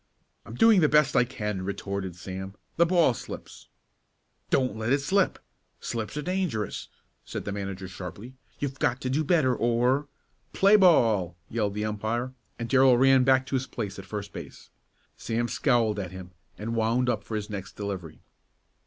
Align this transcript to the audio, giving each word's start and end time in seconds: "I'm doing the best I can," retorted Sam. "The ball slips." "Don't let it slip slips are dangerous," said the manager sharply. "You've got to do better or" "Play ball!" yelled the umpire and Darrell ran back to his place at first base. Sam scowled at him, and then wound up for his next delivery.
"I'm 0.47 0.55
doing 0.55 0.81
the 0.81 0.89
best 0.89 1.15
I 1.15 1.25
can," 1.25 1.61
retorted 1.61 2.15
Sam. 2.15 2.55
"The 2.75 2.87
ball 2.87 3.13
slips." 3.13 3.67
"Don't 4.49 4.75
let 4.75 4.91
it 4.91 5.01
slip 5.01 5.37
slips 5.79 6.17
are 6.17 6.23
dangerous," 6.23 6.87
said 7.23 7.45
the 7.45 7.51
manager 7.51 7.87
sharply. 7.87 8.33
"You've 8.57 8.79
got 8.79 8.99
to 9.01 9.11
do 9.11 9.23
better 9.23 9.55
or" 9.55 10.07
"Play 10.53 10.75
ball!" 10.75 11.37
yelled 11.51 11.75
the 11.75 11.85
umpire 11.85 12.33
and 12.57 12.67
Darrell 12.67 12.97
ran 12.97 13.23
back 13.23 13.45
to 13.45 13.55
his 13.55 13.67
place 13.67 13.99
at 13.99 14.05
first 14.05 14.33
base. 14.33 14.71
Sam 15.17 15.47
scowled 15.47 15.99
at 15.99 16.09
him, 16.11 16.31
and 16.57 16.69
then 16.71 16.75
wound 16.75 17.07
up 17.07 17.23
for 17.23 17.35
his 17.35 17.47
next 17.51 17.73
delivery. 17.73 18.21